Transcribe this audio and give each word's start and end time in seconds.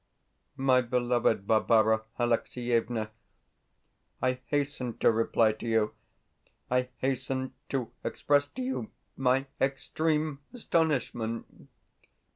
MY 0.57 0.81
BELOVED 0.81 1.45
BARBARA 1.45 2.01
ALEXIEVNA, 2.17 3.11
I 4.19 4.39
hasten 4.47 4.97
to 4.97 5.11
reply 5.11 5.51
to 5.51 5.67
you 5.67 5.93
I 6.71 6.89
hasten 6.97 7.53
to 7.69 7.91
express 8.03 8.47
to 8.47 8.63
you 8.63 8.89
my 9.15 9.45
extreme 9.61 10.39
astonishment.... 10.55 11.69